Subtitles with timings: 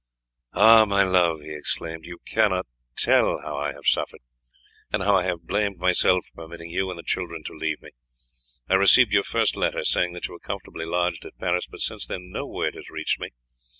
[0.55, 2.65] "Ah, my love!" he exclaimed, "you cannot
[2.95, 4.21] tell how I have suffered,
[4.91, 7.91] and how I have blamed myself for permitting you and the children to leave me.
[8.67, 12.07] I received your first letter, saying that you were comfortably lodged at Paris, but since
[12.07, 13.29] then no word has reached me.